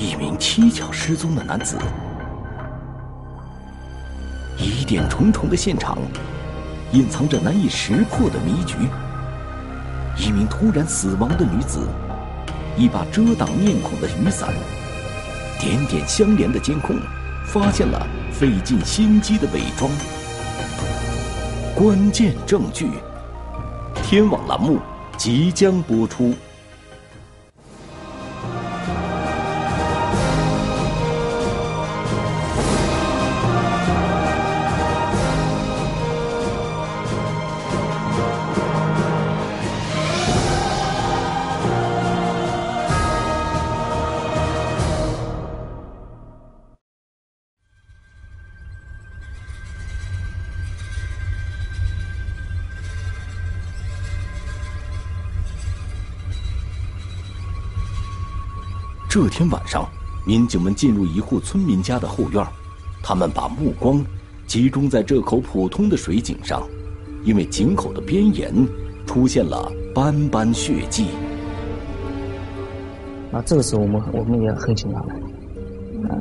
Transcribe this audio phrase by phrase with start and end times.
[0.00, 1.76] 一名蹊跷失踪的男子。
[4.56, 5.98] 疑点重重的现场，
[6.92, 8.76] 隐藏着难以识破的迷局。
[10.16, 11.86] 一名突然死亡的女子，
[12.78, 14.48] 一把遮挡面孔的雨伞，
[15.60, 16.96] 点点相连的监控，
[17.44, 19.90] 发现了费尽心机的伪装。
[21.74, 22.88] 关键证据，
[24.02, 24.78] 天网栏目
[25.18, 26.34] 即将播出。
[59.10, 59.84] 这天晚上，
[60.24, 62.46] 民警们进入一户村民家的后院，
[63.02, 64.00] 他们把目光
[64.46, 66.62] 集中在这口普通的水井上，
[67.24, 68.54] 因为井口的边沿
[69.04, 71.08] 出现了斑斑血迹。
[73.32, 75.14] 那这个时候，我们我们也很紧张的，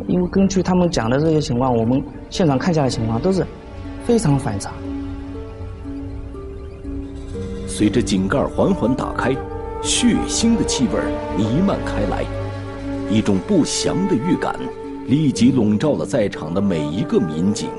[0.08, 3.45] 因为根据他们讲的这些情况，我们现场看下来情况都是
[4.04, 4.73] 非常反常。
[7.67, 9.30] 随着井盖缓缓打开，
[9.84, 11.00] 血腥的气味
[11.38, 12.26] 弥漫开来。
[13.10, 14.56] 一种不祥的预感
[15.08, 17.70] 立即笼罩了在场的每一个民警。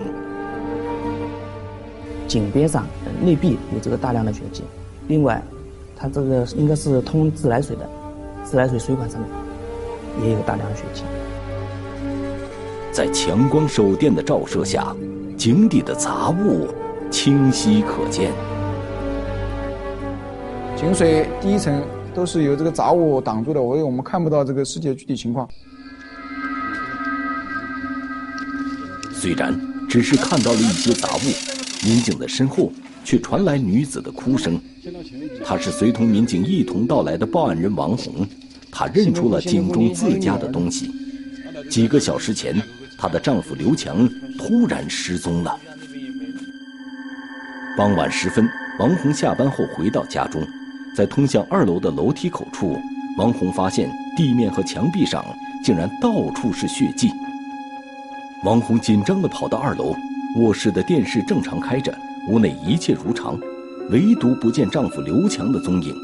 [2.27, 2.85] 井边上
[3.23, 4.65] 内壁有这个大量的血迹，
[5.09, 5.43] 另外，
[5.97, 7.89] 它这个应该是通自来水的，
[8.45, 9.29] 自来水水管上面
[10.25, 11.03] 也有大量的血迹。
[12.93, 14.95] 在强光手电的照射下，
[15.37, 16.67] 井底的杂物
[17.11, 18.33] 清晰可见。
[20.77, 21.81] 井水第一层。
[22.15, 25.49] 都是由这个杂物挡住的，所以我们看不到这个世界具体情况。
[29.13, 32.73] 虽然只是看到了一些杂物，民警的身后
[33.05, 34.61] 却传来女子的哭声。
[35.45, 38.27] 她是随同民警一同到来的报案人王红，
[38.71, 40.91] 她认出了井中自家的东西。
[41.71, 42.61] 几个小时前，
[42.99, 45.59] 她的丈夫刘强突然失踪了。
[47.77, 48.49] 傍晚时分，
[48.79, 50.43] 王红下班后回到家中。
[50.95, 52.79] 在通向二楼的楼梯口处，
[53.17, 55.25] 王红发现地面和墙壁上
[55.63, 57.11] 竟然到处是血迹。
[58.45, 59.95] 王红紧张地跑到二楼，
[60.37, 61.97] 卧室的电视正常开着，
[62.29, 63.39] 屋内一切如常，
[63.91, 65.95] 唯独不见丈夫刘强的踪影。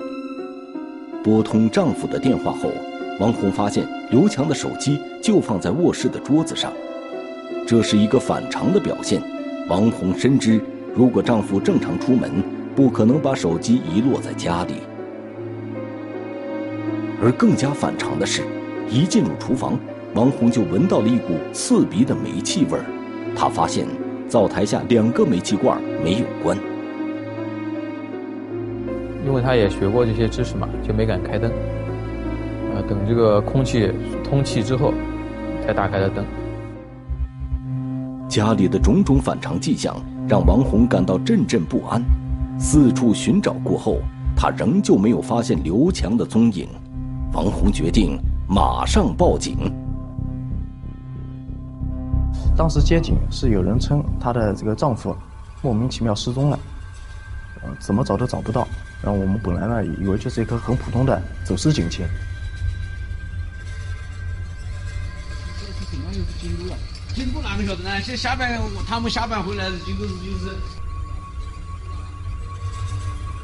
[1.24, 2.70] 拨通丈夫的电话后，
[3.18, 6.72] 王红发现刘强的手机就放在卧室的桌子上，
[7.66, 9.20] 这是一个反常的表现。
[9.68, 10.60] 王红深知，
[10.94, 12.30] 如果丈夫正常出门，
[12.76, 14.74] 不可能把手机遗落在家里，
[17.22, 18.42] 而更加反常的是，
[18.86, 19.78] 一进入厨房，
[20.14, 22.84] 王红就闻到了一股刺鼻的煤气味儿。
[23.34, 23.86] 她发现
[24.28, 26.54] 灶台下两个煤气罐没有关，
[29.26, 31.50] 因为他也学过这些知识嘛，就没敢开灯。
[32.74, 33.90] 呃，等这个空气
[34.22, 34.92] 通气之后，
[35.64, 36.22] 才打开了灯。
[38.28, 39.96] 家里的种种反常迹象
[40.28, 42.02] 让王红感到阵阵不安。
[42.58, 44.00] 四处寻找过后，
[44.36, 46.68] 他仍旧没有发现刘强的踪影。
[47.32, 48.18] 王红决定
[48.48, 49.70] 马上报警。
[52.56, 55.14] 当时接警是有人称她的这个丈夫
[55.60, 56.58] 莫名其妙失踪了，
[57.62, 58.66] 呃，怎么找都找不到。
[59.02, 62.06] 然后我们本来呢以为就是一个很普通的走私警情。
[67.14, 68.00] 警部哪个晓得呢？
[68.02, 70.56] 现下班他们下班回来，经过是就是。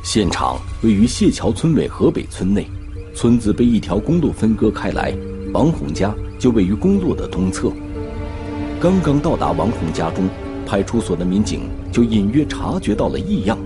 [0.02, 2.66] 现场位于谢桥村委河北村内，
[3.14, 5.16] 村子被一条公路分割开来，
[5.54, 7.70] 王红家就位于公路的东侧。
[8.80, 10.28] 刚刚到达王红家中，
[10.66, 13.56] 派出所的民警就隐约察觉到了异样，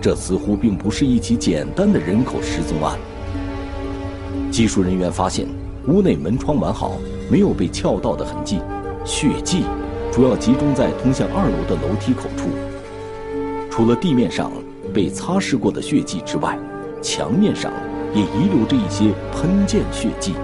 [0.00, 2.98] 这似乎并不是一起简单的人口失踪案。
[4.50, 5.46] 技术人员发现，
[5.88, 6.96] 屋内门窗完好，
[7.30, 8.60] 没有被撬盗的痕迹，
[9.04, 9.64] 血迹
[10.10, 12.48] 主要集中在通向二楼的楼梯口处，
[13.70, 14.50] 除了地面上。
[14.92, 16.58] 被擦拭过的血迹之外，
[17.00, 17.72] 墙面上
[18.14, 20.34] 也遗留着一些喷溅血迹。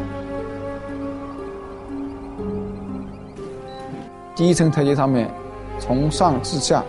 [4.34, 5.30] 第一层台阶上面，
[5.78, 6.84] 从上至下，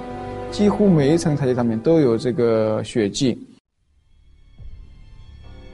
[0.51, 3.37] 几乎每一层台阶上面都有这个血迹。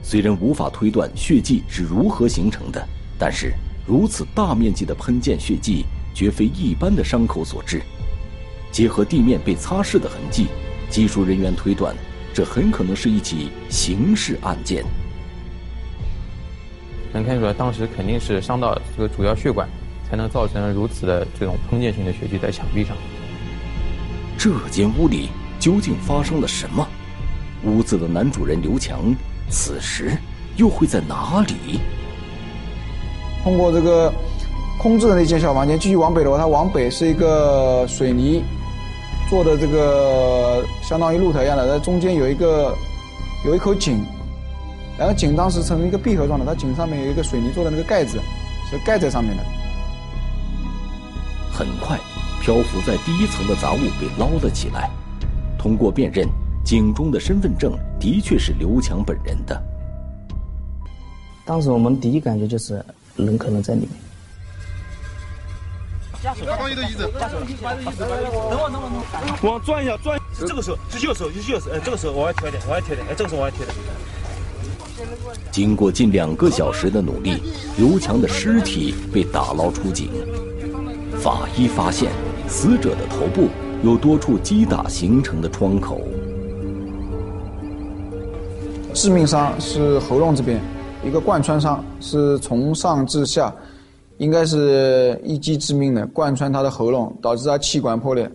[0.02, 2.82] 虽然无法推断血迹是如何形成的，
[3.18, 3.52] 但是
[3.86, 5.84] 如此大面积的喷溅血迹，
[6.14, 7.82] 绝非一般的伤口所致。
[8.72, 10.46] 结合地面被擦拭的痕迹。
[10.88, 11.94] 技术人员推断，
[12.32, 14.84] 这很可能是一起刑事案件。
[17.12, 19.68] 能看出来当时肯定是伤到这个主要血管，
[20.10, 22.96] 才能造成如此的这种喷溅性的血迹在墙壁上。
[24.36, 26.86] 这间屋里究竟发生了什么？
[27.64, 29.14] 屋子的男主人刘强，
[29.48, 30.16] 此时
[30.56, 31.80] 又会在哪里？
[33.42, 34.12] 通过这个
[34.78, 38.42] 空置的那间小房间，继续往北的话，它往北是一个水泥
[39.28, 42.74] 做的这个相当于露台一样的，在中间有一个
[43.44, 44.00] 有一口井，
[44.98, 48.20] 然后井当时呈一个闭合状的，它井上面有一个水泥做的那个盖子，
[48.70, 49.42] 是盖在上面的。
[51.52, 51.98] 很快。
[52.38, 54.88] 漂浮在第一层的杂物被捞了起来，
[55.58, 56.28] 通过辨认，
[56.64, 59.60] 井中的身份证的确是刘强本人的。
[61.44, 62.84] 当时我们第一感觉就是
[63.16, 63.90] 人可能在里面。
[66.22, 68.92] 刚刚一个椅子，等我等我等
[69.42, 73.76] 我，往转一下转，是这个手，是右手，是右手，哎，这个手往外贴点，往外贴点，哎，这个手往外贴点。
[75.50, 77.42] 经过近两个小时的努力，
[77.76, 80.10] 刘强的尸体被打捞出井，
[81.18, 82.10] 法医发现。
[82.48, 83.48] 死者的头部
[83.82, 86.00] 有多处击打形成的创口，
[88.94, 90.60] 致命伤是喉咙这边
[91.04, 93.52] 一个贯穿伤，是从上至下，
[94.18, 98.30] 应该是一击致命的，贯穿他的喉咙，导致他气管破裂。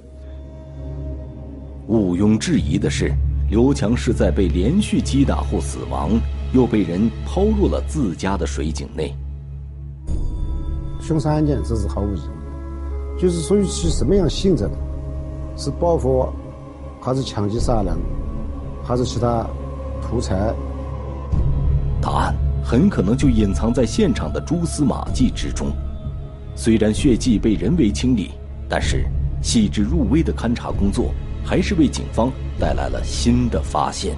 [1.87, 3.11] 毋庸置疑的是，
[3.49, 6.11] 刘强是在被连续击打后死亡，
[6.53, 9.13] 又被人抛入了自家的水井内。
[11.01, 13.19] 凶杀案件，这是毫无疑问的。
[13.19, 14.71] 就是属于是什么样性质的？
[15.57, 16.27] 是报复，
[17.01, 17.97] 还是抢劫杀人，
[18.83, 19.45] 还是其他
[20.01, 20.53] 图财？
[22.01, 22.35] 答案
[22.71, 25.67] 很可能就隐藏在现场的蛛丝马迹之中。
[26.55, 28.31] 虽然血迹被人为清理，
[28.69, 29.03] 但是
[29.41, 31.11] 细致入微的勘查工作
[31.43, 34.15] 还是为警方带来了新的发现。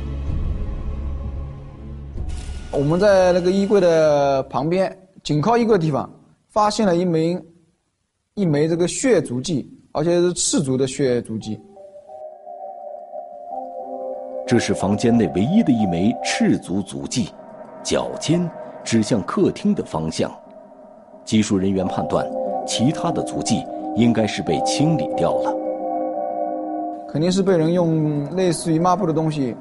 [2.70, 6.08] 我们在那个衣柜的旁边，紧靠衣柜的地方，
[6.50, 7.36] 发现了一枚。
[8.36, 11.60] 一枚这个血足迹，而且是赤足的血足迹。
[14.48, 17.30] 这是房间内唯一的一枚赤足足迹，
[17.84, 18.50] 脚尖
[18.84, 20.32] 指向客厅的方向。
[21.26, 22.26] 技术人员判断，
[22.66, 23.64] 其他的足迹
[23.96, 25.54] 应该是被清理掉了。
[27.10, 29.56] 肯定是被人用类似于抹布的东西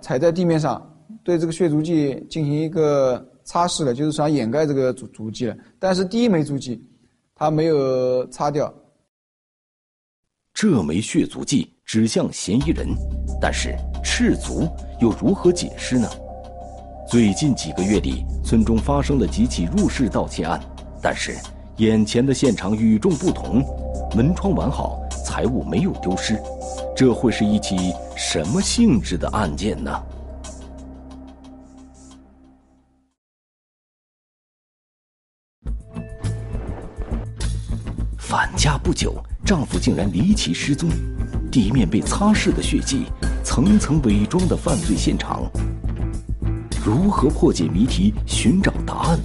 [0.00, 0.80] 踩在地面上，
[1.22, 5.56] 对这个血足迹进行一个擦拭了，就是想掩盖这个足足迹了。
[5.78, 6.84] 但是第一枚足迹。
[7.40, 8.74] 他没有擦掉。
[10.52, 12.88] 这枚血足迹指向嫌疑人，
[13.40, 14.66] 但是赤足
[14.98, 16.08] 又如何解释呢？
[17.08, 20.60] 最近几个月里，村中发生了几起入室盗窃案，
[21.00, 21.34] 但是
[21.78, 23.64] 眼前的现场与众不同，
[24.14, 26.38] 门窗完好，财物没有丢失，
[26.94, 29.90] 这会是一起什么性质的案件呢？
[38.18, 39.14] 返家不久，
[39.46, 40.90] 丈夫竟然离奇失踪，
[41.50, 43.06] 地面被擦拭的血迹，
[43.42, 45.50] 层层伪装的犯罪现场。
[46.88, 49.20] 如何破解谜题，寻找答案？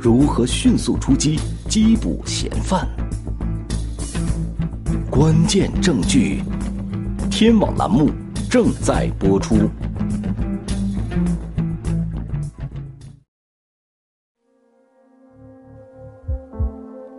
[0.00, 1.38] 如何迅速出击，
[1.68, 2.88] 缉捕嫌犯？
[5.10, 6.42] 关键证据，
[7.30, 8.08] 天网栏目
[8.48, 9.68] 正在播出。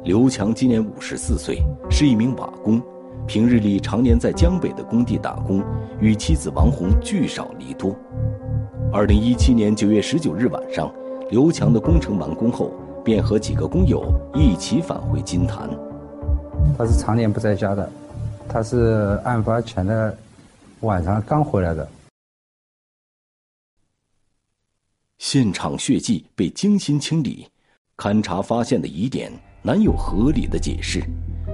[0.04, 1.62] 刘强今年五十四岁，
[1.92, 2.82] 是一名瓦工，
[3.28, 5.64] 平日里常年在江北的工地打工，
[6.02, 7.96] 与妻子王红聚少离多。
[8.92, 10.92] 二零一七年九月十九日晚上，
[11.30, 12.74] 刘强的工程完工后，
[13.06, 15.70] 便和几个工友一起返回金坛。
[16.76, 17.88] 他是常年不在家的，
[18.48, 20.18] 他是案发前的
[20.80, 21.88] 晚上刚回来的。
[25.20, 27.48] 现场血迹被精心清理，
[27.96, 29.32] 勘查发现的疑点。
[29.62, 31.04] 难有合理的解释，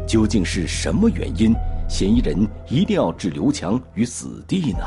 [0.07, 1.53] 究竟是什么原因？
[1.89, 4.85] 嫌疑人一定要置刘强于死地呢？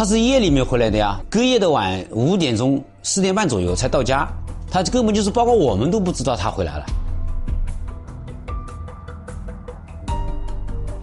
[0.00, 4.26] 他是夜里面回来的呀，隔夜的晚五点钟、四点半左右才到家，
[4.70, 6.86] 他根本就是包括我们都不知道他回来了。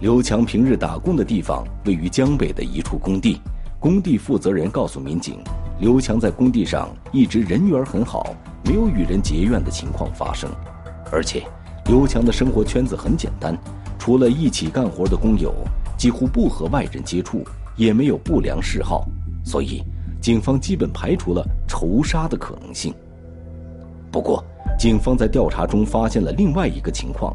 [0.00, 3.40] 刘强平日打工的地方位于江北的一处工地，
[3.78, 5.38] 工地负责人告诉民警，
[5.78, 8.34] 刘强在工地上一直人缘很好。
[8.64, 10.50] 没有与人结怨的情况发生，
[11.12, 11.44] 而且
[11.84, 13.56] 刘强的生活圈子很简单，
[13.96, 15.54] 除了一起干活的工友，
[15.96, 17.44] 几乎不和外人接触，
[17.78, 19.06] 也没有不良嗜好，
[19.42, 19.82] 所以
[20.20, 22.92] 警方基本排除了仇杀的可能性。
[24.10, 24.44] 不过，
[24.78, 27.34] 警方在调查中发现了另外一个情况：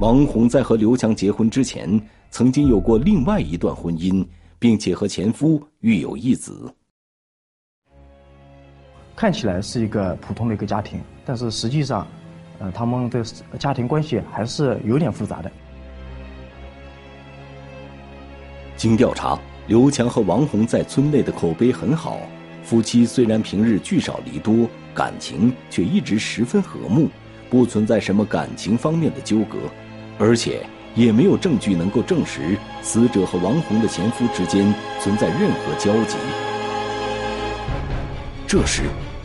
[0.00, 2.00] 王红在和刘强结婚之前，
[2.30, 4.26] 曾经有过另外一段婚姻，
[4.58, 6.72] 并且和前夫育有一子。
[9.14, 12.06] 看起来是一个普通的一个家庭，但是实际上，
[12.58, 13.22] 呃，他们的
[13.58, 15.50] 家庭关系还是有点复杂的。
[18.76, 22.18] 经调查，刘强和王红在村内的口碑很好，
[22.62, 27.08] 夫妻虽然平日聚少离多，感情却一直十分和睦，
[27.48, 29.56] 不存在什么感情方面的纠葛，
[30.18, 30.60] 而且
[30.94, 36.16] 也没有证据能够证实死者和王红的前夫之间存在任何交集。
[38.46, 38.82] 这时，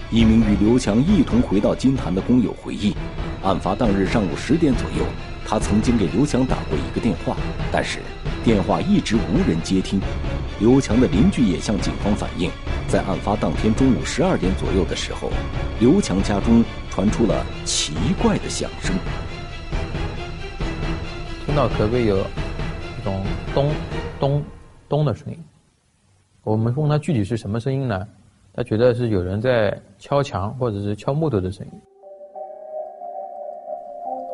[0.10, 2.96] 一名与刘强一同回到金坛的工友回忆，
[3.43, 5.05] 案发当日上午十点左右，
[5.51, 7.36] 他曾经给刘强打过一个电话，
[7.74, 8.00] 但是
[8.41, 10.00] 电话一直无人接听。
[10.62, 12.50] 刘强的邻居也向警方反映，
[12.88, 15.29] 在案发当天中午十二点左右的时候，
[15.81, 17.91] 刘强家中传出了奇
[18.22, 18.96] 怪的响声，
[21.46, 23.22] 听到隔壁有一种
[23.53, 23.70] 咚
[24.22, 24.43] 咚
[24.88, 25.38] 咚的声音。
[26.46, 28.08] 我们问他具体是什么声音呢？
[28.53, 31.74] 他觉得是有人在敲墙或者是敲木头的声音。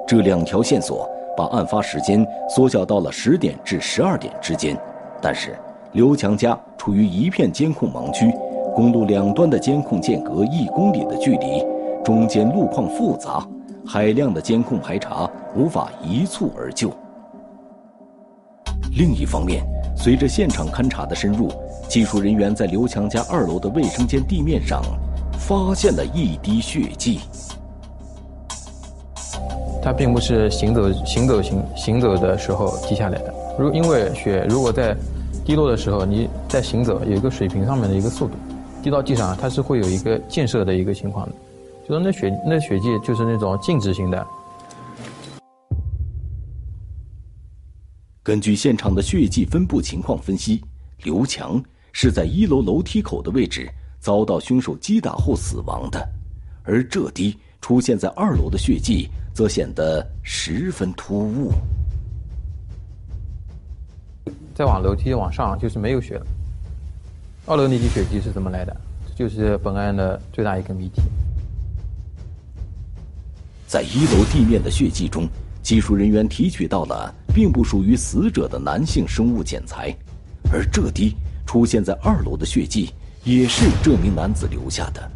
[0.08, 4.78] 这两条线索把案发时间缩小到了十点至十二点之间，
[5.22, 5.60] 但是
[5.92, 8.32] 刘强家处于一片监控盲区，
[8.74, 11.62] 公路两端的监控间隔一公里的距离，
[12.06, 13.46] 中间路况复杂，
[13.86, 16.90] 海量的监控排查无法一蹴而就。
[18.98, 19.62] 另一方面，
[19.94, 21.52] 随着现场勘查的深入。
[21.90, 24.82] 技术人员在刘强家二楼的卫生间地面上
[25.40, 27.22] 发现了一滴血迹。
[29.88, 33.34] 他并不是行走、行走、行行走的时候滴下来的。
[33.58, 34.94] 如因为血如果在
[35.46, 38.34] 滴落的时候，你在行走有一个水平上面的一个速度，
[38.84, 41.36] 滴到地上它是会有一个溅射的一个情况的。
[41.84, 44.28] 就说那血那血迹就是那种静止型的。
[48.24, 50.62] 根据现场的血迹分布情况分析，
[51.04, 51.64] 刘强。
[51.94, 53.68] 是在一楼楼梯口的位置
[54.00, 56.08] 遭到凶手击打后死亡的，
[56.64, 61.54] 而这滴出现在二楼的血迹则显得十分突兀。
[64.56, 66.26] 再往楼梯往上就是没有血了。
[67.46, 68.76] 二楼那滴血迹是怎么来的？
[69.06, 71.04] 这就是本案的最大一个谜题。
[73.68, 75.30] 在一楼地面的血迹中，
[75.62, 79.96] 技术人员提取到了并不属于死者的男性生物检材，
[80.52, 81.16] 而这滴。
[81.46, 82.92] 出现在二楼的血迹，
[83.24, 85.12] 也是这名男子留下的。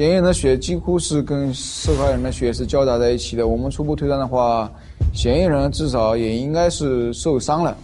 [0.00, 3.46] 嫌疑人的血几乎是跟受害人的血是交杂在一起的。
[3.46, 4.72] 我们初步推断的话，
[5.12, 7.76] 嫌疑人至少也应该是受伤了。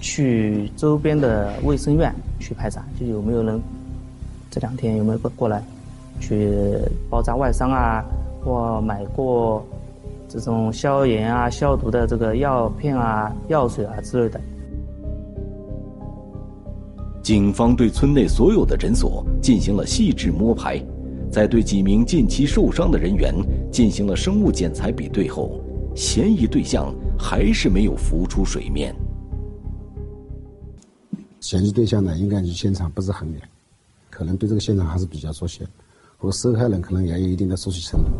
[0.00, 3.58] 去周边的卫生院去排查，就有没有人
[4.50, 5.64] 这两天有没有过过来
[6.20, 6.52] 去
[7.08, 8.04] 包扎外伤啊，
[8.44, 9.64] 或买过
[10.28, 14.38] 这种消炎啊、消毒的这个药片啊、药水啊之类的。
[17.22, 20.78] 警方对村内所有的诊所进行了细致摸排，
[21.30, 23.34] 在对几名近期受伤的人员
[23.70, 25.60] 进行了生物检材比对后，
[25.94, 28.94] 嫌疑对象还是没有浮出水面。
[31.38, 33.40] 嫌疑对象呢，应该离现场不是很远，
[34.10, 35.60] 可能对这个现场还是比较熟悉，
[36.16, 38.10] 和受害人可能也有一定的熟悉程度。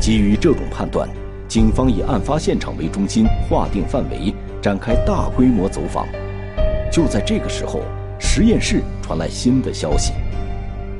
[0.00, 1.08] 基于这种判断，
[1.48, 4.34] 警方以案发现场为中心，划定范围。
[4.60, 6.08] 展开大规模走访，
[6.90, 7.82] 就在这个时候，
[8.36, 10.12] 实验室传来新的消息。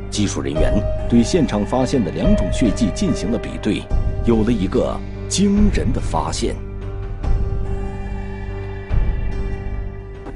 [0.09, 0.73] 技术人员
[1.11, 3.83] 对现场发现的两种血迹进行了比对，
[4.25, 4.97] 有了一个
[5.29, 6.55] 惊人的发现。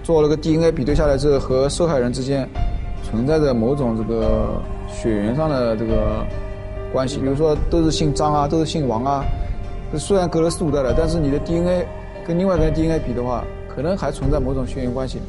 [0.03, 2.49] 做了个 DNA 比对下来之后，和受害人之间
[3.05, 6.27] 存在着某种这个血缘上的这个
[6.93, 9.25] 关系，比如说都是姓张啊，都是姓王啊。
[9.97, 11.87] 虽然隔了四五代了，但是你的 DNA。
[12.27, 15.21] 跟另外一个 DNA 比的话，可能还存在某种血缘关系。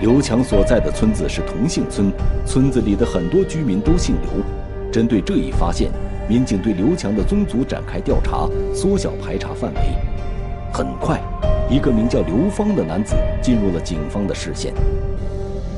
[0.00, 2.12] 刘强所在的村子是同姓村，
[2.46, 4.30] 村子里的很多居民都姓刘。
[4.92, 5.90] 针对这一发现，
[6.28, 9.80] 民警对刘强的宗族展开调查，缩小排查范围。
[10.72, 11.20] 很快，
[11.68, 14.72] 一个名叫刘芳的男子进入了警方的视线。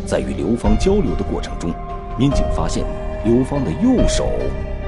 [0.05, 1.73] 在与刘芳交流的过程中，
[2.19, 2.85] 民警发现
[3.25, 4.29] 刘芳的右手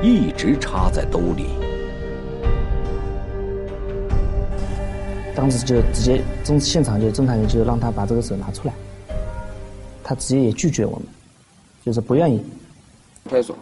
[0.02, 1.46] 一直插在兜里。
[5.34, 8.74] 当时就直接侦现场就侦查员就让他把这个手拿出来，
[10.12, 11.06] 他直接也拒绝我们，
[11.82, 12.38] 就是不愿意。
[13.24, 13.56] 派出所，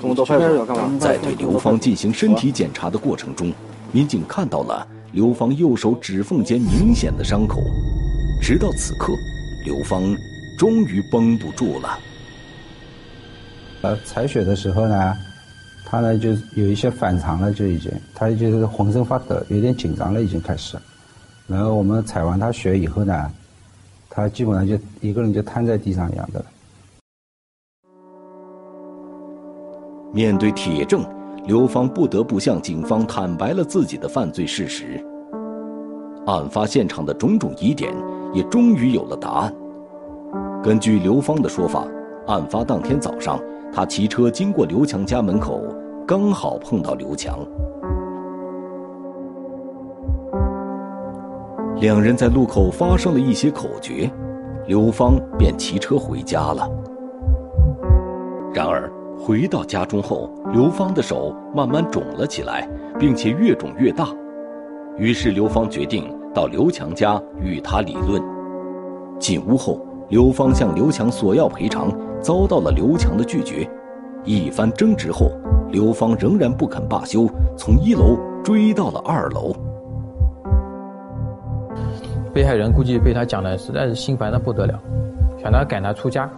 [0.00, 0.96] 跟我到派出所干嘛？
[1.00, 3.52] 在对刘芳进行身体检查的过程中，
[3.90, 7.60] 民警看到了刘芳右手指缝间明显的伤口。
[8.40, 9.14] 直到此刻，
[9.64, 10.14] 刘芳
[10.56, 11.98] 终于绷不住了。
[13.82, 15.12] 呃，采血的时候呢，
[15.86, 20.76] 他呢就有一些反常了，就已经他就是浑身发抖，有点紧张了，已经开始。
[21.48, 23.32] 然后我们采完他血以后呢，
[24.16, 26.42] 他基本上就一个人就瘫在地上一样的。
[30.10, 31.04] 面对铁证，
[31.44, 35.04] 刘芳不得不向警方坦白了自己的犯罪事实。
[36.24, 37.94] 案发现场的种种疑点
[38.32, 39.54] 也终于有了答案。
[40.64, 41.86] 根据刘芳的说法，
[42.26, 43.38] 案发当天早上，
[43.70, 45.62] 他骑车经过刘强家门口，
[46.08, 47.38] 刚好碰到刘强。
[51.78, 54.10] 两人在路口发生了一些口角，
[54.66, 56.66] 刘芳便骑车回家了。
[58.54, 62.66] 然而回到家中后，刘芳的手慢慢肿了起来，
[62.98, 64.08] 并且越肿越大。
[64.96, 68.22] 于是刘芳决定到刘强家与他理论。
[69.18, 69.78] 进屋后，
[70.08, 71.92] 刘芳向刘强索要赔偿，
[72.22, 73.68] 遭到了刘强的拒绝。
[74.24, 75.30] 一番争执后，
[75.70, 79.54] 刘芳仍然不肯罢休，从一楼追到了二楼。
[82.36, 84.78] 被害人估计被他讲的实在是心烦的不得了，
[85.42, 86.28] 想他赶他出家，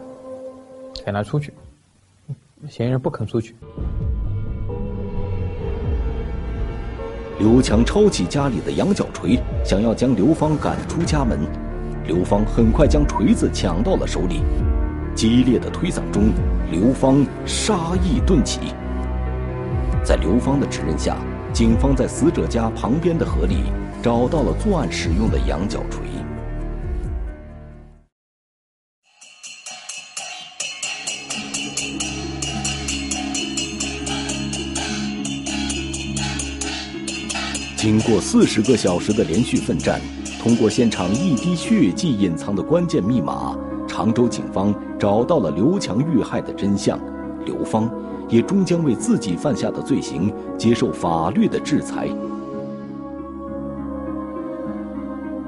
[1.05, 1.52] 赶他出去。
[2.69, 3.57] 嫌疑人不肯出去。
[7.40, 11.37] 刘强抄起家里的羊角锤，想要将刘芳赶出家门。
[12.07, 14.43] 刘芳很快将锤子抢到了手里，
[15.17, 16.31] 激烈的推搡中，
[16.71, 18.73] 刘芳杀意顿起。
[20.05, 21.17] 在刘芳的指认下，
[21.52, 23.64] 警方在死者家旁边的河里
[24.00, 26.02] 找到了作案使用的羊角锤。
[37.76, 40.00] 经过四十个小时的连续奋战，
[40.40, 47.00] 通过现场一滴血迹隐藏的关键密码，常州警方找到了刘强遇害的真相，
[47.45, 47.90] 刘芳
[48.28, 52.09] 也终将为自己犯下的罪行接受法律的制裁。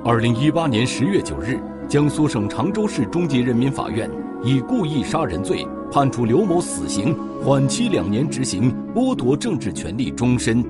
[0.02, 4.10] 二零一八年十月九日，江苏省常州市中级人民法院
[4.42, 10.64] 以故意杀人罪判处刘某死刑，缓期两年执行，剥夺政治权利终身。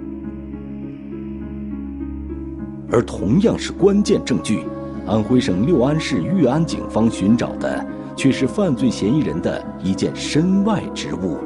[2.91, 4.65] 而同样是关键证据，
[5.07, 11.39] 安徽省六安市裕安警方寻找的，却是犯罪嫌疑人的一件身外之物。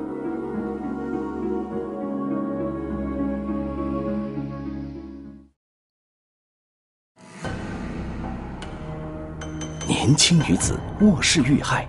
[10.05, 11.89] 年轻女子卧室遇害，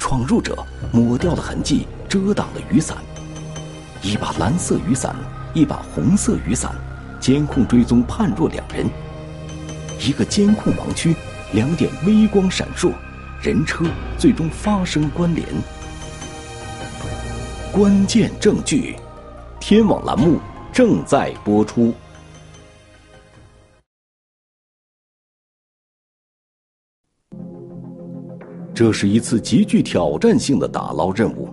[0.00, 2.98] 闯入者抹掉了痕迹，遮挡了雨伞。
[4.02, 5.14] 一把蓝色雨伞，
[5.54, 6.74] 一把红色雨伞。
[7.20, 8.90] 监控追踪判若两人，
[10.00, 11.14] 一个监控盲区，
[11.52, 12.90] 两点微光闪烁，
[13.40, 13.84] 人车
[14.18, 15.46] 最终发生关联。
[17.70, 18.96] 关键证据，
[19.60, 20.40] 天网栏目
[20.72, 21.94] 正在播出。
[28.76, 31.48] 这是一次极具挑战性的打捞任务，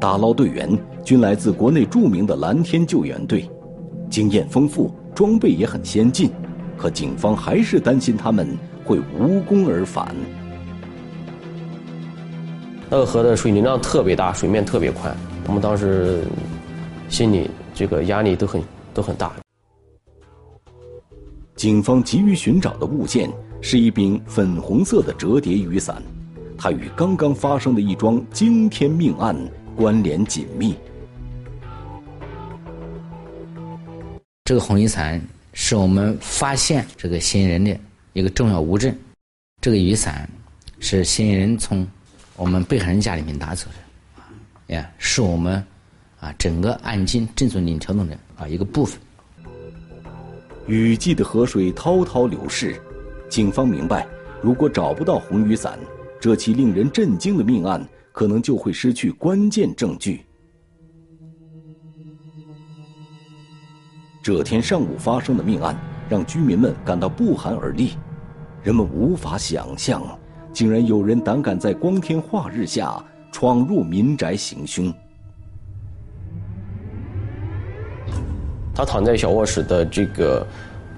[0.00, 3.48] 打捞队员均来自国内著名的蓝天救援队，
[4.10, 4.92] 经验丰富。
[5.14, 6.32] 装备也很先进，
[6.76, 10.12] 可警方还是担心他们会无功而返。
[12.90, 16.24] 那个河的水流量特别大，水面特别宽，我们当时
[17.08, 18.60] 心里这个压力都很
[18.92, 19.32] 都很大。
[21.54, 26.02] 警方急于寻找的物件是一柄粉红色的折叠雨伞，
[26.64, 29.36] 它与刚刚发生的一桩惊天命案
[29.76, 30.74] 关联紧密。
[34.44, 35.20] 这个红雨伞
[35.52, 37.78] 是我们发现这个嫌疑人的
[38.14, 38.96] 一个重要物证。
[39.60, 40.26] 这个雨伞
[40.80, 41.86] 是嫌疑人从
[42.34, 45.62] 我们被害人家里面拿走的，呀，是我们
[46.18, 48.98] 啊整个案件侦查领条中的啊一个部分。
[50.66, 52.80] 雨季的河水滔滔流逝，
[53.28, 54.06] 警方明白，
[54.40, 55.78] 如果找不到红雨伞，
[56.24, 60.24] 这起令人震惊的命案可能就会失去关键证据。
[64.22, 65.76] 这天上午发生的命案，
[66.08, 67.98] 让居民们感到不寒而栗。
[68.62, 70.02] 人们无法想象，
[70.50, 74.90] 竟然有人胆敢在光天化日下闯入民宅行凶。
[78.74, 80.46] 他躺在小卧室的这个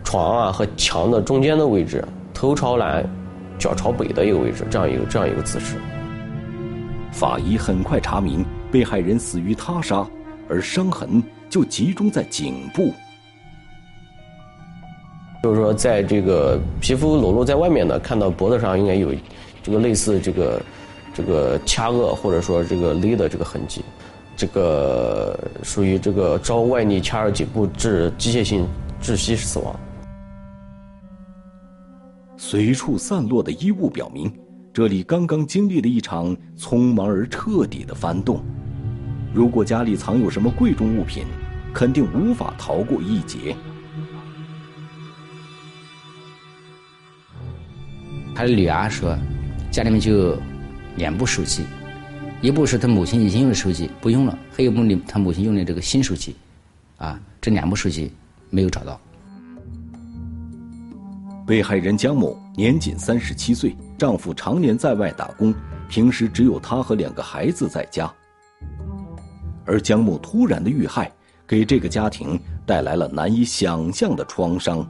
[0.05, 3.05] 床啊和墙的中间的位置，头朝南，
[3.59, 5.77] 脚朝北的一个位置，这样一个这样一个姿势。
[7.13, 10.07] 法医很快查明，被害人死于他杀，
[10.49, 12.93] 而伤痕就集中在颈部。
[15.43, 19.15] 就是说，在这个皮肤裸露在外面的，看到脖子上应该有
[19.63, 20.63] 这个类似这个
[21.15, 23.85] 这个掐扼或者说这个勒的这个痕迹，
[24.37, 28.67] 这个属于这个遭外力掐入颈部致机械性
[29.01, 29.79] 窒息死亡。
[32.39, 34.31] 随处散落的衣物表明，
[34.73, 38.45] 这里刚刚经历了一场匆忙而彻底的翻动。
[39.33, 41.25] 如果家里藏有什么贵重物品，
[41.73, 43.57] 肯定无法逃过一劫。
[48.35, 49.17] 他的女儿说，
[49.71, 50.37] 家里面就
[50.97, 51.65] 两部手机，
[52.43, 56.37] 一部是他母亲以前用的手机不用了，还有一部他母亲用的这个新手机，
[56.99, 58.13] 啊，这两部手机
[58.51, 59.01] 没有找到。
[61.47, 65.55] 被害人江某年仅三十七岁，丈夫常年在外打工，
[65.89, 68.13] 平时只有她和两个孩子在家。
[69.65, 71.11] 而江某突然的遇害，
[71.47, 74.85] 给这个家庭带来了难以想象的创伤。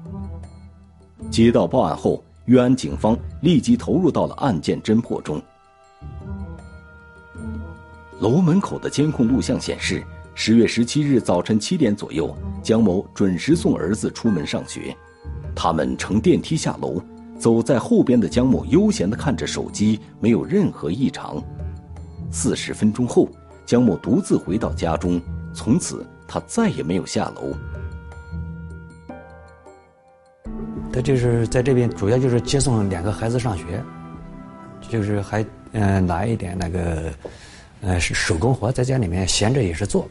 [1.31, 2.23] 接到报案后。
[2.47, 5.43] 豫安警方立即投入到了案件侦破中。
[8.21, 10.01] 楼门口的监控录像显示，
[10.33, 14.97] 十月十七日早晨七点左右，江某准时送儿子出门上学。
[15.57, 17.01] 他们乘电梯下楼，
[17.39, 21.43] 走在后边的江某悠闲地看着手机，没有任何异常。
[22.31, 23.27] 四十分钟后，
[23.65, 25.19] 江某独自回到家中，
[25.55, 27.55] 从此他再也没有下楼。
[30.93, 33.83] 他就是在这边，主要就是接送两个孩子上学，
[34.91, 37.13] 就是还嗯拿一点那个，
[37.81, 40.07] 呃手工活在家里面闲着也是做。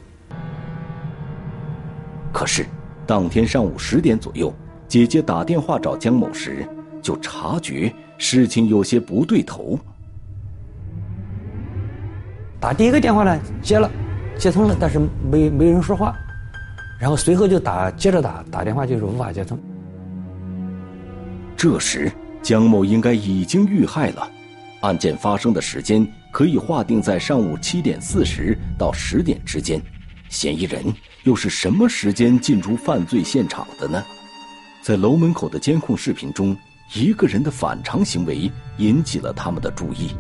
[2.33, 2.65] 可是，
[3.05, 4.53] 当天上午十点左右，
[4.87, 6.67] 姐姐打电话找江某时，
[7.01, 9.77] 就察觉事情有些不对头。
[12.59, 13.89] 打第一个电话呢，接了，
[14.37, 14.99] 接通了，但是
[15.31, 16.15] 没没人说话，
[16.99, 19.57] 然后随后就打，接着打，打电话就是无法接通。
[21.57, 24.27] 这时，江某应该已经遇害了。
[24.81, 29.81] 案件发生的时间可以划定在上午七点四十到十点之间。
[30.29, 30.83] 嫌疑人
[31.23, 34.03] 又是什么时间进出犯罪现场的呢？
[34.85, 36.55] 在楼门口的监控视频中，
[36.93, 40.15] 一个人的反常行为引起了他们的注意。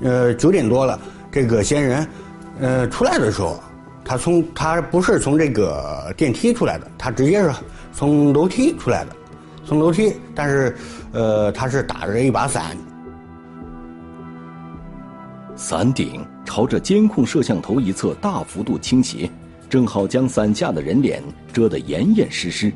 [0.00, 0.98] 呃，九点多了，
[1.30, 2.08] 这个嫌疑人，
[2.60, 3.60] 呃，出来的时候，
[4.02, 7.52] 他从他不是从这个电梯出来的，他直接是。
[7.92, 9.14] 从楼梯出来的，
[9.66, 10.74] 从楼梯，但是，
[11.12, 12.74] 呃，他是打着一把伞，
[15.54, 19.30] 伞顶朝着监控摄像头一侧大幅度倾斜，
[19.68, 22.72] 正好将伞下的人脸遮得严严实实。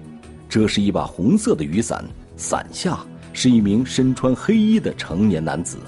[0.49, 2.05] 这是一把红色的雨伞，
[2.37, 2.99] 伞下
[3.33, 5.79] 是一名身穿黑衣的成年男子。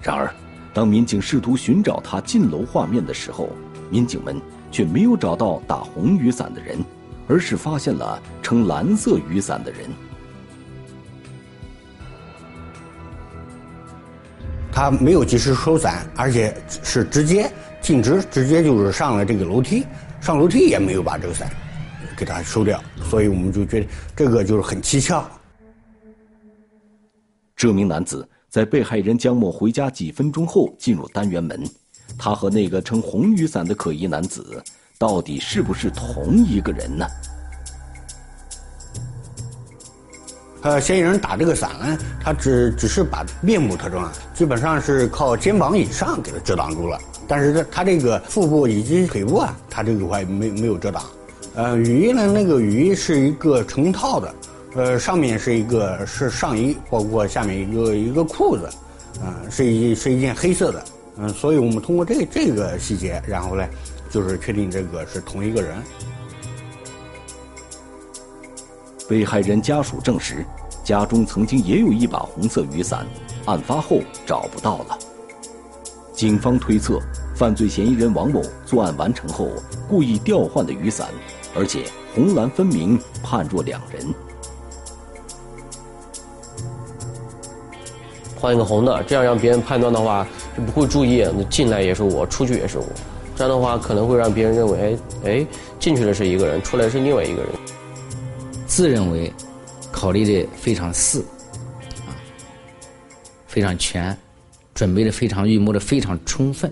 [0.00, 0.34] 然而，
[0.72, 3.48] 当民警试图寻找他进楼画面的时候，
[3.90, 6.78] 民警们却没有找到打红雨伞的人。
[7.26, 9.80] 而是发现了撑蓝色雨伞的人，
[14.70, 17.50] 他没有及时收伞，而且是直接
[17.84, 19.86] 径直，直接就是上了这个楼梯，
[20.20, 21.48] 上楼梯也没有把这个伞
[22.16, 25.22] 给他收掉，所以我们就觉得这个就是很蹊跷。
[27.54, 31.62] 这名男子在被害人江某回家几分钟后进入单元门，
[32.18, 34.64] 他和那个撑红雨伞的可疑男子。
[34.96, 37.04] 到底是不是同一个人呢？
[40.62, 51.02] 呃，嫌疑人打这个伞呢，他只只是把面部特征啊，基本上是靠肩膀以上给他遮挡住了，但是他他这个腹部以及腿部啊，他这个块没没有遮挡。
[51.54, 54.34] 呃，雨衣呢，那个雨衣是一个成套的，
[54.74, 58.66] 呃，上面是一个是上衣，包括下面一个一个裤子，
[59.20, 60.84] 啊，是一是一件黑色的，
[61.18, 63.66] 嗯，所以我们通过这这个细节，然后呢。
[64.10, 65.74] 就是确定这个是同一个人。
[69.08, 70.46] 被害人家属证实，
[70.84, 73.04] 家中曾经也有一把红色雨伞，
[73.44, 74.98] 案发后找不到了。
[76.14, 77.00] 警方推测，
[77.34, 79.48] 犯罪嫌疑人王某作案完成后
[79.88, 81.08] 故意调换的雨伞，
[81.56, 84.06] 而且红蓝分明，判若两人。
[88.36, 92.84] 换一个红的，这样让别人判断的话就不会注意，那进来也是我，出去也是我。
[93.34, 95.46] 这样的话可能会让别人认为，哎哎，
[95.80, 97.50] 进去的是一个人，出来是另外一个人。
[98.66, 99.32] 自认为
[99.90, 101.24] 考虑的非常细，
[102.06, 102.14] 啊，
[103.46, 104.16] 非常全，
[104.74, 106.70] 准备的非常预谋的非常充分。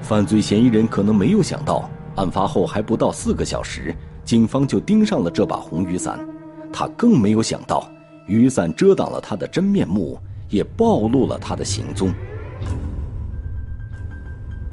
[0.00, 6.18] 犯罪嫌疑人可能没有想到，案发后还不到四个小时，警方就盯上了这把红雨伞。
[6.72, 7.88] 他更没有想到，
[8.26, 10.18] 雨伞遮挡了他的真面目，
[10.50, 12.12] 也暴露了他的行踪。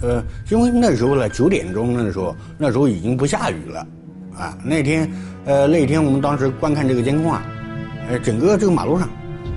[0.02, 3.88] 呃，因为那时候呢，九点钟那时候，那时候已经不下雨了，
[4.36, 5.10] 啊，那天，
[5.46, 7.46] 呃，那天我们当时观看这个监控啊，
[8.10, 9.08] 呃，整个这个马路上，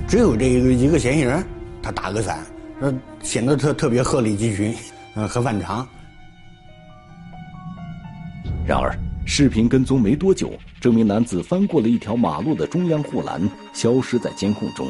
[0.06, 1.44] 只有这个一个嫌疑人，
[1.82, 2.38] 他打个伞，
[2.80, 4.74] 呃，显得特特别鹤立鸡群，
[5.14, 5.86] 呃，很反常。
[8.66, 13.40] 然而，视频跟踪没多久，这名男子翻过了一条马路的中央护栏，
[13.72, 14.86] 消失在监控中。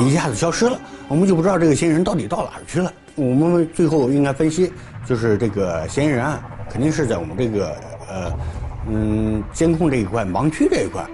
[0.00, 2.92] 一下子消失了，我们就不知道这个嫌疑人到底到哪儿去了。
[3.14, 4.70] 我们最后应该分析，
[5.06, 7.70] 就是这个嫌疑人啊，肯定是在我们这个
[8.08, 8.32] 呃
[8.88, 11.04] 嗯监控这一块盲区这一块。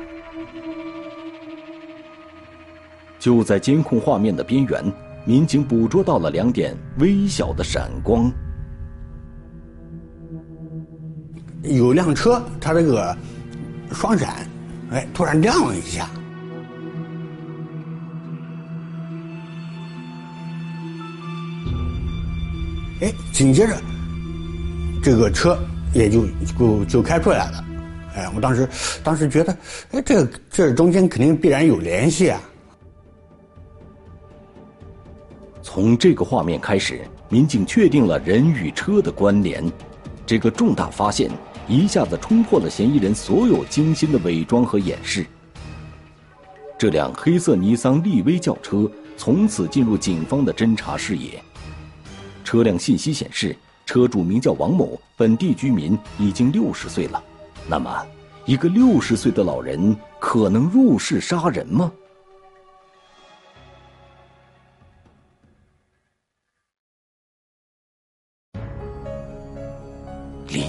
[3.24, 4.84] 就在监控画面的边缘，
[5.24, 8.30] 民警捕捉到了两点微小的闪光。
[11.62, 13.16] 有辆车，它这个
[13.92, 14.46] 双闪，
[14.90, 16.06] 哎，突然亮了一下。
[23.00, 23.74] 哎，紧接着，
[25.02, 25.58] 这个车
[25.94, 26.26] 也就
[26.58, 27.64] 就就开出来了。
[28.16, 28.68] 哎，我当时
[29.02, 29.56] 当时觉得，
[29.92, 32.38] 哎，这这中间肯定必然有联系啊。
[35.74, 39.68] 从这个画面开始，民警确定了人与车的关联。
[40.24, 41.28] 这个重大发现
[41.66, 45.26] 一下子冲破了嫌疑人所有精心的伪装和掩饰。
[46.78, 51.42] 这辆黑色尼桑利威轿车从此进入警方的侦查视野。
[52.44, 57.20] 车辆信息显示，车主名叫王某，本地居民，已经六十岁了。
[57.66, 58.06] 那么，
[58.46, 61.90] 一个六十岁的老人可能入室杀人吗？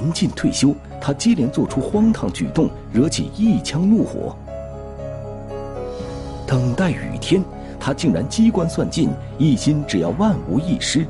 [0.06, 4.36] 临近退休，他接连做出荒唐举动，惹起一腔怒火。
[6.46, 7.44] 等待雨天，
[7.80, 11.08] 他竟然机关算尽，一心只要万无一失。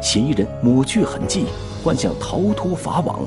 [0.00, 1.44] 嫌疑人抹去痕迹，
[1.84, 3.20] 幻想逃脱法网。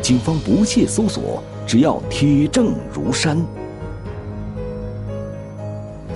[0.00, 3.38] 警方不懈搜索，只要铁证如山。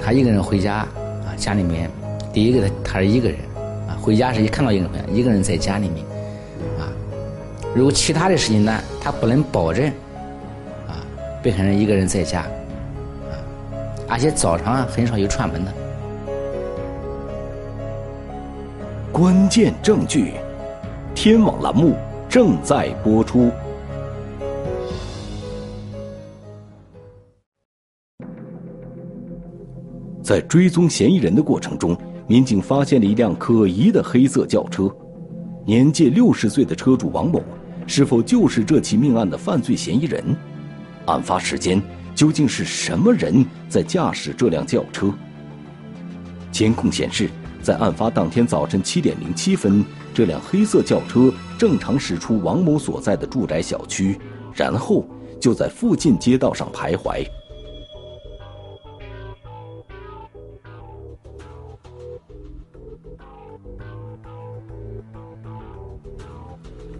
[0.02, 1.90] 他一个人回家啊，家里面
[2.32, 3.38] 第一个他他是一个人，
[4.08, 6.02] 回家时一看到一个人，一个人在家里面
[6.78, 6.88] 啊。
[7.74, 9.86] 如果其他的事情呢，他不能保证
[10.86, 11.04] 啊，
[11.42, 13.36] 被害人一个人在家啊，
[14.08, 15.70] 而且早上很少有串门的。
[19.12, 20.32] 关键证据，
[21.14, 21.94] 天网栏目
[22.30, 23.50] 正在播出。
[30.22, 31.94] 在追踪嫌疑人的过程中，
[32.28, 34.94] 民警发现了一辆可疑的黑色轿车。
[35.66, 37.42] 年届六十岁的车主王某，
[37.86, 40.22] 是否就是这起命案的犯罪嫌疑人？
[41.06, 41.82] 案发时间
[42.14, 45.12] 究竟是什么人在驾驶这辆轿车？
[46.52, 47.28] 监控显示。
[47.60, 54.16] 在案发当天早晨七点零七分，这辆黑色轿车正常驶出王某所在的住宅小区，
[54.54, 55.06] 然后
[55.40, 57.26] 就在附近街道上徘徊。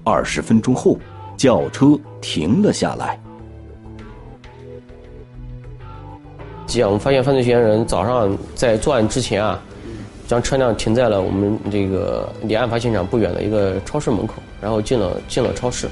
[0.08, 0.96] 二十分钟后，
[1.36, 3.20] 轿车停了下来。
[6.66, 9.62] 既然我们发现犯罪嫌疑人早上在作案之前啊。
[10.26, 15.88] 将车辆停在了我们这个离案发现场不远的一个超市门口，然后进了进了超市，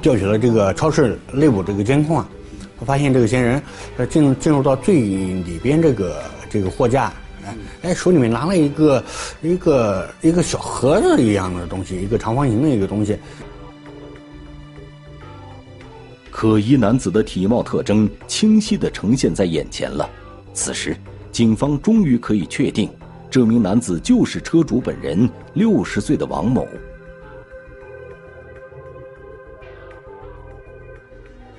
[0.00, 2.28] 调取了这个超市内部这个监控啊，
[2.84, 3.62] 发现这个嫌疑人
[3.96, 7.12] 他进进入到最里边这个这个货架，
[7.44, 9.04] 哎哎手里面拿了一个
[9.42, 13.16] 一个一个小盒子一样的东西，一个长方形的一个东西。
[16.30, 20.10] 可疑男子的体貌特征清晰的呈现在眼前了。
[20.52, 20.96] 此时，
[21.30, 22.90] 警方终于可以确定，
[23.30, 26.66] 这名男子就是车主本人，六十岁的王某。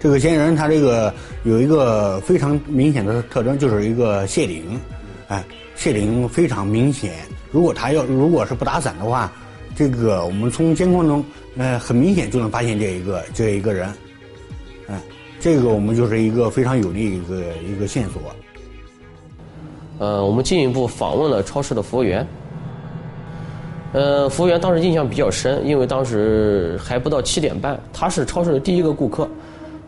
[0.05, 1.11] 这个嫌疑人他这个
[1.45, 4.79] 有一个非常明显的特征，就是一个谢顶，
[5.29, 5.43] 哎，
[5.75, 7.15] 谢顶非常明显。
[7.49, 9.33] 如果他要如果是不打伞的话，
[9.75, 11.25] 这个我们从监控中，
[11.57, 13.91] 呃，很明显就能发现这一个这一个人。
[14.89, 14.95] 嗯，
[15.39, 18.21] 这个我们就是一个非常有利一个一个线索。
[19.97, 22.27] 呃，我们进一步访问了超市的服务员。
[23.91, 29.27] 呃，服务员当时印象比较深，因为当时还不到七点半，他是超市的第一个顾客。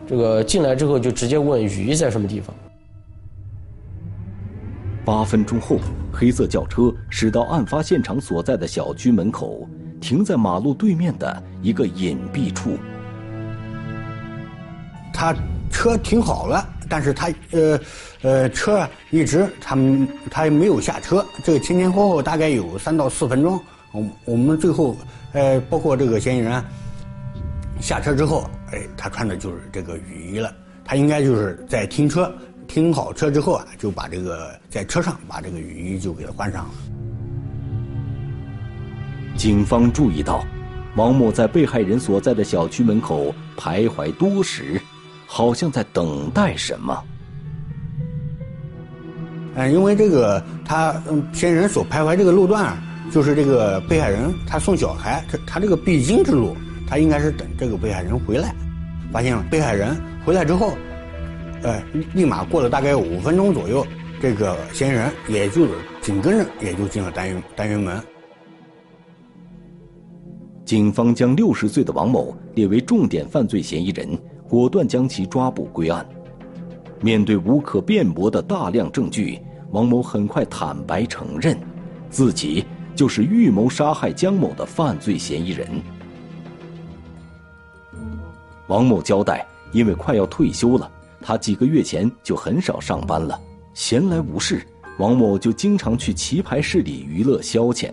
[0.08, 2.54] 这个进来之后就直接问雨衣在什么地方。
[5.04, 5.78] 八分钟后，
[6.12, 9.68] 黑色轿车驶到案发现场所在的小区门口，
[10.00, 12.78] 停在马路对面的一个隐蔽处。
[15.12, 15.34] 他
[15.70, 17.80] 车停好了，但是他呃
[18.22, 23.60] 呃车一直他们他没有下车，这个前前后后大概有三到四分钟。
[23.92, 24.96] 我我们最后
[25.32, 26.62] 呃包括这个嫌疑人
[27.80, 30.52] 下车之后，哎，他穿的就是这个雨衣了。
[30.84, 32.32] 他应该就是在停车，
[32.66, 36.70] 停好车之后啊，就把这个在车上把这个雨衣就给他换上了。
[39.36, 40.44] 警方注意到，
[40.96, 44.80] 王某在被害人所在的小区门口徘徊多时，
[45.26, 47.04] 好像在等待什么。
[49.54, 56.56] 嗯，因为这个他嗯，嫌疑人所徘徊这个路段啊，就是这个被害人他送小孩，他他这个必经之路，
[56.88, 58.54] 他应该是等这个被害人回来。
[59.10, 60.76] 发现了被害人回来之后，
[61.62, 61.82] 呃，
[62.14, 63.86] 立马过了大概五分钟左右，
[64.20, 65.66] 这个嫌疑人也就
[66.02, 67.98] 紧跟着也就进了单元单元门。
[70.66, 76.06] 警方将六十岁的王某列为重点犯罪嫌疑人，果断将其抓捕归案。
[77.00, 81.58] 面对无可辩驳的大量证据，王某很快坦白承认，
[82.10, 85.66] 自己就是预谋杀害江某的犯罪嫌疑人。
[88.68, 93.38] 王某交代，因为快要退休了，他几个月前就很少上班了，
[93.74, 94.62] 闲来无事，
[94.98, 97.90] 王某就经常去棋牌室里娱乐消遣。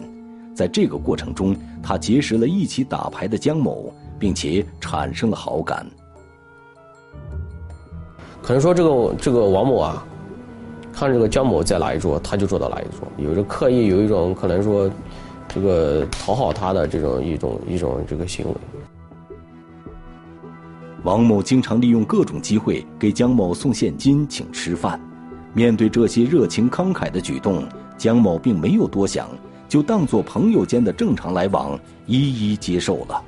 [0.53, 5.85] 在这个过程中，他结识了一起打牌的江某，并且产生了好感。
[8.41, 10.05] 可能说这个这个王某啊，
[10.93, 14.89] 看这个江某在哪一桌，他就坐到哪一桌，有着刻意有一种可能说，
[15.47, 18.55] 这个讨好他的这种一种一种这个行为。
[21.05, 24.99] 王某经常利用各种机会给江某送现金请吃饭，
[25.53, 27.63] 面对这些热情慷慨的举动，
[27.95, 29.29] 江某并没有多想，
[29.69, 33.23] 就当做朋友间的正常来往，一一接受了。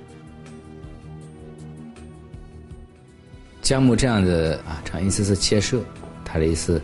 [3.62, 5.80] 江某这样的啊，常一次次接受
[6.26, 6.82] 他的意思，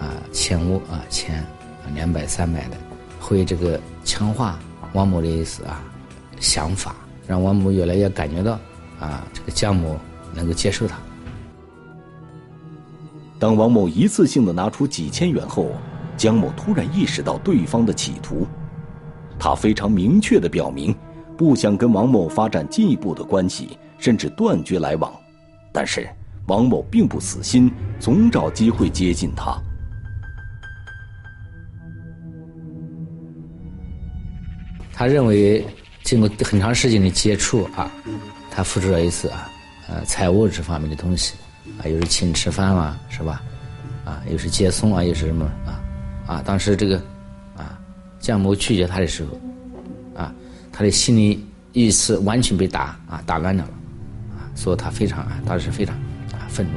[0.00, 1.46] 啊，欠我啊钱
[1.94, 2.76] 两百三百的，
[3.20, 4.58] 会这个强化
[4.92, 5.84] 王某的意思啊
[6.40, 6.96] 想法，
[7.28, 8.58] 让王某越来越感觉到
[8.98, 9.96] 啊这个江某。
[10.34, 10.96] 能够接受他。
[13.38, 15.72] 当王某一次性的拿出几千元后，
[16.16, 18.46] 江某突然意识到对方的企图，
[19.38, 20.94] 他非常明确的表明，
[21.36, 25.12] 不想跟王某发展进一步的关系，甚至断绝来往。
[25.72, 26.08] 但是
[26.46, 29.60] 王某并不死心，总找机会接近他。
[34.92, 35.66] 他认为，
[36.04, 37.90] 经过很长时间的接触啊，
[38.52, 39.50] 他付出了一次啊。
[39.88, 41.34] 呃，财务这方面的东西，
[41.78, 43.42] 啊，又是请吃饭嘛，是吧？
[44.04, 45.80] 啊，又是接送啊，又是什么啊？
[46.26, 46.96] 啊，当时这个，
[47.56, 47.78] 啊，
[48.18, 49.40] 江某拒绝他的时候，
[50.22, 50.32] 啊，
[50.72, 53.64] 他的心理意识完全被打啊打乱了，
[54.30, 55.94] 啊，所以他非常啊，当时非常
[56.32, 56.72] 啊愤怒。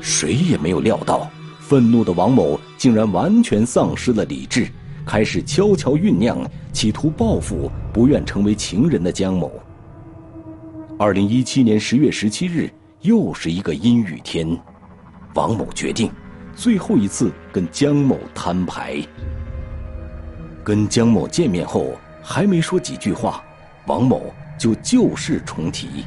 [0.00, 4.68] 谁也没有料到，愤怒的王某竟然完全丧失了理智。
[5.06, 6.38] 开始悄悄酝酿，
[6.72, 9.52] 企图报复不愿成为情人的江某。
[10.98, 14.58] 二零一七年十月十七日，又是一个阴雨天，
[15.34, 16.10] 王某决定
[16.54, 18.98] 最后一次跟江某摊牌。
[20.62, 23.44] 跟江某见面后，还没说几句话，
[23.86, 26.04] 王某就旧事重提。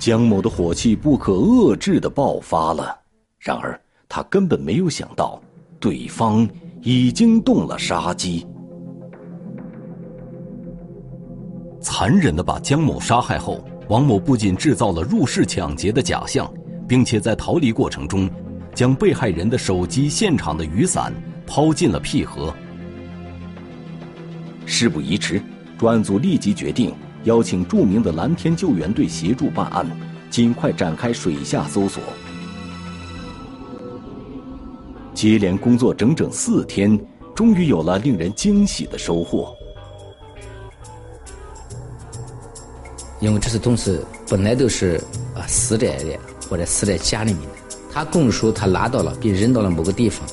[0.00, 2.98] 江某的火气不可遏制的爆发了，
[3.38, 5.40] 然而他根本没有想到，
[5.78, 6.48] 对方。
[6.82, 8.46] 已经动了杀机，
[11.80, 16.50] 残忍的把江某杀害后，王某不仅制造了入室抢劫的假象，
[16.86, 18.30] 并且在逃离过程中，
[18.74, 21.12] 将被害人的手机、现场的雨伞
[21.46, 22.54] 抛进了僻河。
[24.64, 25.42] 事不宜迟，
[25.76, 29.84] 专案组立即决定邀请著名的蓝天救援队协助办案，
[30.30, 32.00] 尽快展开水下搜索。
[35.18, 36.96] 接连工作整整四天，
[37.34, 39.52] 终于有了令人惊喜的收获。
[43.18, 44.94] 因为这些东西本来都是
[45.34, 46.16] 啊死在的
[46.48, 50.24] 或者死在家里面的，他供述他拿到了并扔到了某个地方，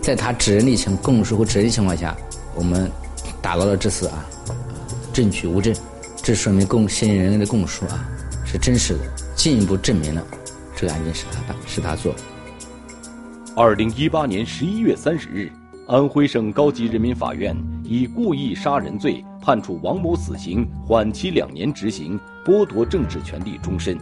[0.00, 2.16] 在他指认的情供述和指认情况下，
[2.54, 2.88] 我们
[3.42, 4.24] 打捞了这次啊
[5.12, 5.74] 证据物证，
[6.22, 8.08] 这说明供嫌疑人的供述啊
[8.46, 9.00] 是真实的，
[9.34, 10.24] 进一步证明了
[10.76, 12.20] 这个案件是他办是他做的。
[13.54, 15.52] 二零一八年十一月三十日，
[15.86, 23.98] 安徽省高级人民法院以故意杀人罪判处王某死刑，缓期两年执行，剥夺政治权利终身。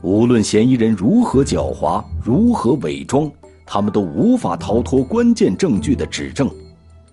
[0.00, 3.30] 无论嫌疑人如何狡猾，如何伪装，
[3.66, 6.50] 他们都无法逃脱关键证据的指证。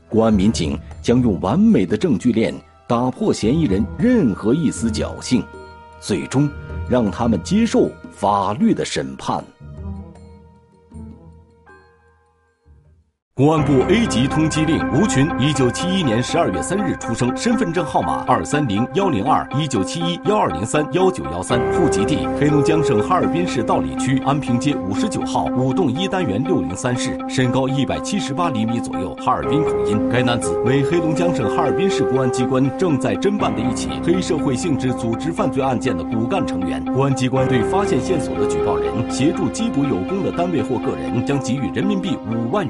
[0.07, 2.53] 公安民警将用完美的证据链
[2.87, 5.43] 打破嫌疑人任何一丝侥幸，
[5.99, 6.49] 最终
[6.91, 7.89] 让他们接受。
[8.21, 9.43] 法律的审判。
[13.41, 29.99] 公安部 A 级通缉令：吴群，一九七一年十二月三日出生，身份证号码二三零幺零二一九七一幺二零三幺九幺三，户籍地黑龙江省哈尔滨市道里区安平街五十九号五栋一单元六零三室，身高一百七十八厘米左右，哈尔滨口音。
[30.11, 36.79] 该男子为黑龙江省哈尔滨市公安机关正在侦办的一起黑社会性质组织犯罪案件的骨干成员。
[36.93, 42.69] 公安机关对发现线索的举报人协助缉捕有功的单位或个人，将给予人民币五万元。